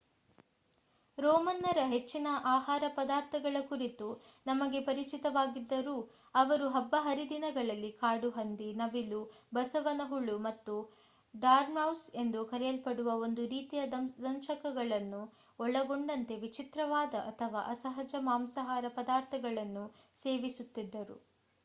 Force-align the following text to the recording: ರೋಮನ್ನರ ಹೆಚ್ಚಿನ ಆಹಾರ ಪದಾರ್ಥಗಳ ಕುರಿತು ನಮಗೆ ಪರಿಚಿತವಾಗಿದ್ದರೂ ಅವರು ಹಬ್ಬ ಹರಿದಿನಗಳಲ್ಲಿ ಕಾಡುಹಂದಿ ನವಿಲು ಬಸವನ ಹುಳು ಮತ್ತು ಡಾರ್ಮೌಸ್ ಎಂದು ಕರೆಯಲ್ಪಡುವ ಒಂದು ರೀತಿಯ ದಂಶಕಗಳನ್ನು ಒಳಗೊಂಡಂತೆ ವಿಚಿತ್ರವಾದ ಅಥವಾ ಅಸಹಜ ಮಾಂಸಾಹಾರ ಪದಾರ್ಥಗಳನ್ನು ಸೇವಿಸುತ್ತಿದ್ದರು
ರೋಮನ್ನರ 1.17 1.81
ಹೆಚ್ಚಿನ 1.89 2.27
ಆಹಾರ 2.51 2.83
ಪದಾರ್ಥಗಳ 2.95 3.57
ಕುರಿತು 3.67 4.07
ನಮಗೆ 4.45 4.79
ಪರಿಚಿತವಾಗಿದ್ದರೂ 4.81 5.95
ಅವರು 6.35 6.67
ಹಬ್ಬ 6.69 6.95
ಹರಿದಿನಗಳಲ್ಲಿ 7.01 7.91
ಕಾಡುಹಂದಿ 7.99 8.69
ನವಿಲು 8.73 9.19
ಬಸವನ 9.53 10.07
ಹುಳು 10.07 10.37
ಮತ್ತು 10.47 10.75
ಡಾರ್ಮೌಸ್ 11.35 12.07
ಎಂದು 12.15 12.41
ಕರೆಯಲ್ಪಡುವ 12.45 13.13
ಒಂದು 13.21 13.45
ರೀತಿಯ 13.47 13.83
ದಂಶಕಗಳನ್ನು 14.25 15.21
ಒಳಗೊಂಡಂತೆ 15.59 16.37
ವಿಚಿತ್ರವಾದ 16.39 17.15
ಅಥವಾ 17.27 17.61
ಅಸಹಜ 17.73 18.15
ಮಾಂಸಾಹಾರ 18.29 18.85
ಪದಾರ್ಥಗಳನ್ನು 18.97 19.85
ಸೇವಿಸುತ್ತಿದ್ದರು 20.17 21.17